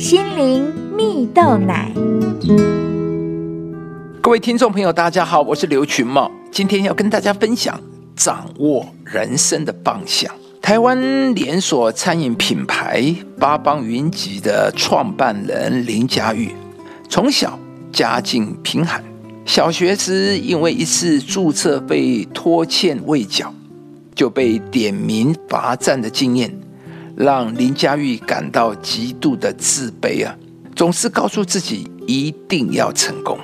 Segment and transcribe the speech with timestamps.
[0.00, 0.64] 心灵
[0.96, 1.92] 蜜豆奶。
[4.22, 7.78] 各位听众朋友，大家好，我是刘群茂，今天要跟大家分享
[8.16, 10.34] 掌握人生的方向。
[10.62, 16.50] 台湾连锁餐饮品牌八邦云集的创办人林佳玉，
[17.10, 17.58] 从小
[17.92, 19.04] 家境贫寒，
[19.44, 23.52] 小学时因为一次注册费拖欠未缴，
[24.14, 26.50] 就被点名罚站的经验，
[27.20, 30.34] 让林家玉感到极度的自卑啊！
[30.74, 33.38] 总是告诉自己一定要成功。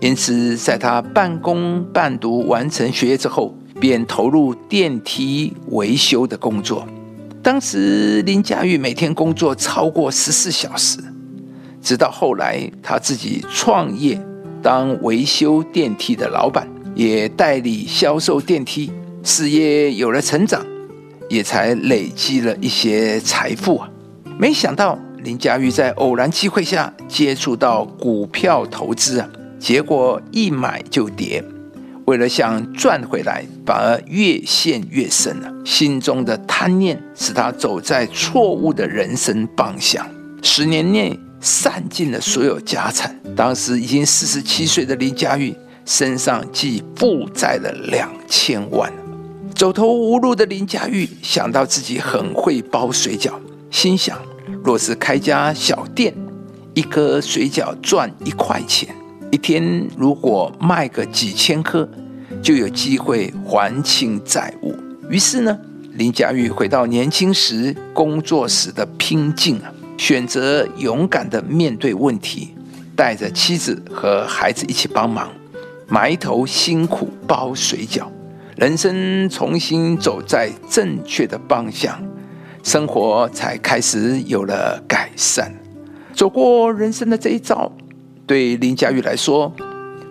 [0.00, 6.88] 因此，在他半工半读完成学业之后，便投入电梯维修的工作。
[7.42, 10.98] 当时林佳玉每天工作超过十四小时，
[11.82, 14.18] 直到后来他自己创业
[14.62, 18.90] 当维修电梯的老板，也代理销售电梯，
[19.22, 20.64] 事业有了成长，
[21.28, 23.88] 也才累积了一些财富啊！
[24.38, 29.28] 没想到林佳玉在偶然机会下接触到股票投资啊！
[29.58, 31.44] 结果一买就跌，
[32.06, 35.52] 为了想赚回来，反而越陷越深了。
[35.64, 40.08] 心中的贪念使他走在错误的人生方向，
[40.42, 43.14] 十年内散尽了所有家产。
[43.36, 45.54] 当时已经四十七岁的林佳玉
[45.84, 48.90] 身上既负债了两千万。
[49.58, 53.32] 走投无路的林佳玉想到自己很会包水饺，
[53.72, 54.16] 心想
[54.62, 56.14] 若是开家小店，
[56.74, 58.94] 一颗水饺赚一块钱。
[59.32, 61.88] 一天如果卖个几千颗，
[62.40, 64.72] 就有机会还清债务。
[65.10, 65.58] 于是呢，
[65.94, 72.54] 林佳玉回到年轻时工作时的拼劲啊，选择勇敢的面对问题，
[72.94, 75.28] 带着妻子和孩子一起帮忙，
[75.88, 78.06] 埋头辛苦包水饺，
[78.58, 81.96] 人生重新走在正确的方向，
[82.64, 85.54] 生活才开始有了改善。
[86.12, 87.70] 走过人生的这一遭。
[88.26, 89.54] 对林佳玉来说，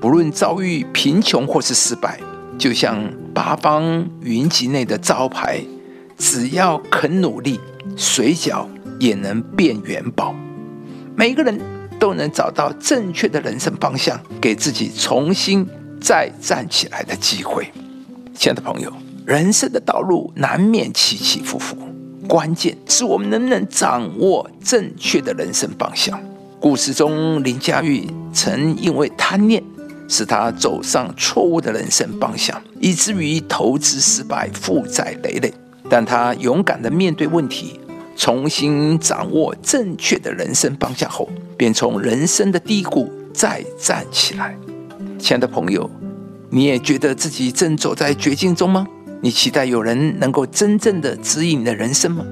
[0.00, 2.18] 不论遭遇贫穷或是失败，
[2.58, 5.60] 就像八方云集内的招牌，
[6.18, 7.60] 只要肯努力，
[7.96, 8.66] 水饺
[8.98, 10.34] 也能变元宝。
[11.14, 11.60] 每个人
[12.00, 15.64] 都能找到正确的人生方向，给自己重新
[16.00, 17.68] 再站起来的机会。
[18.34, 18.92] 亲爱的朋友，
[19.26, 21.76] 人生的道路难免起起伏伏，
[22.26, 26.18] 关键是我们能不能掌握正确的人生方向。
[26.58, 29.62] 故事中，林佳玉曾因为贪念，
[30.08, 35.52] 使他走上错误的人生方向，以至于投资失败、负债累累。
[35.88, 37.78] 但他勇敢地面对问题，
[38.16, 44.56] 重新掌握正确的人生方向后，便从人生的低谷再站起来。
[45.18, 45.88] 亲爱的朋友，
[46.54, 48.86] 你也觉得自己正走在绝境中吗？
[49.22, 52.22] 你期待有人能够真正的指引你的人生吗？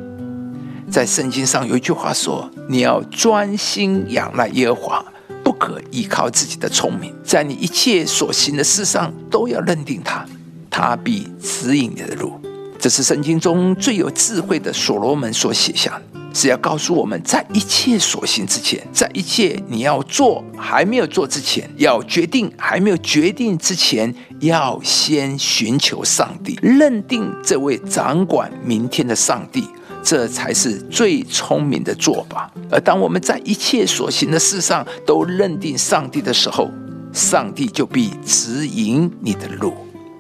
[0.91, 5.05] 在圣经上有一句话说：“你要专心仰赖耶和华，
[5.43, 10.27] 不可依靠自己的聪明，在你一切所行的事上都要认定他，
[10.69, 12.39] 他必指引你的路。”
[12.79, 29.65] 这是圣经中最有智慧的所罗门所写下的，是要告诉我们在一切所行之前，在一切你要做还没有做之前，要决定还没有决定之前，要先寻求上帝，认定这位掌管明天的上帝。
[30.03, 32.51] 这才是最聪明的做法。
[32.71, 36.71] 而当我们在一切所行的事上都认定上帝的时候，
[37.13, 39.75] 上帝就必指引你的路。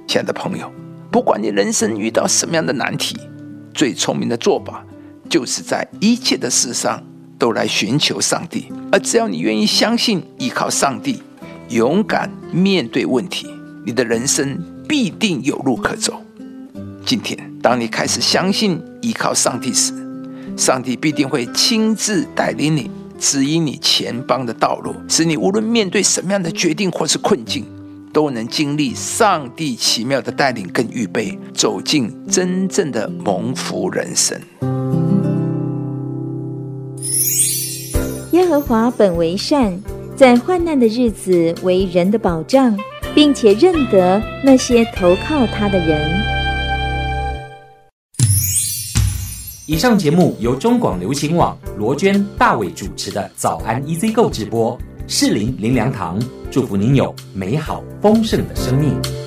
[0.06, 0.70] 亲爱的朋友，
[1.10, 3.16] 不管你人生遇到什么样的难题，
[3.72, 4.84] 最聪明的做法
[5.30, 7.02] 就是在一切的事上
[7.38, 8.66] 都来寻求上帝。
[8.92, 11.22] 而只要你愿意相信、依靠上帝，
[11.70, 13.46] 勇敢面对问题，
[13.86, 16.20] 你的人生必定有路可走。
[17.06, 19.94] 今天，当你开始相信、依靠上帝时，
[20.56, 27.64] 上帝必定会亲自带领你，指引你前方的道路，使你无论面对什么样的决定或是困境，
[28.12, 34.38] 都能经历上帝奇妙的带领跟预备，走进真正的蒙福人生。
[38.32, 39.76] 耶和华本为善，
[40.14, 42.78] 在患难的日子为人的保障，
[43.12, 46.08] 并且认得那些投靠他的人。
[49.66, 54.78] 以上节目由中广流行网罗娟、大伟主持的《早安 EZ 购》直播，
[55.08, 56.16] 适林林良堂
[56.52, 59.19] 祝福您有美好丰盛的生命。